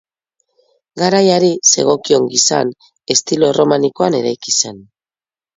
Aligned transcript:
Garai 1.01 1.27
hari 1.33 1.51
zegokion 1.73 2.25
gisan 2.31 2.71
estilo 3.17 3.53
erromanikoan 3.55 4.21
eraiki 4.23 4.57
zen. 4.59 4.85